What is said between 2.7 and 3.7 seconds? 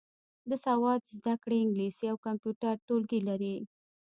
ټولګي لري.